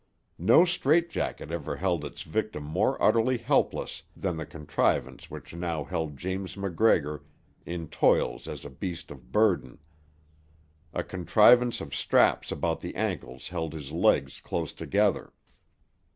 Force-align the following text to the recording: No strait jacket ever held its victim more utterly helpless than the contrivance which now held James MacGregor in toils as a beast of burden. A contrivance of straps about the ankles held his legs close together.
No 0.39 0.65
strait 0.65 1.11
jacket 1.11 1.51
ever 1.51 1.75
held 1.75 2.03
its 2.03 2.23
victim 2.23 2.63
more 2.63 2.99
utterly 2.99 3.37
helpless 3.37 4.01
than 4.17 4.35
the 4.35 4.47
contrivance 4.47 5.29
which 5.29 5.53
now 5.53 5.83
held 5.83 6.17
James 6.17 6.57
MacGregor 6.57 7.23
in 7.67 7.87
toils 7.87 8.47
as 8.47 8.65
a 8.65 8.71
beast 8.71 9.11
of 9.11 9.31
burden. 9.31 9.77
A 10.91 11.03
contrivance 11.03 11.81
of 11.81 11.93
straps 11.93 12.51
about 12.51 12.81
the 12.81 12.95
ankles 12.95 13.49
held 13.49 13.73
his 13.73 13.91
legs 13.91 14.39
close 14.39 14.73
together. 14.73 15.33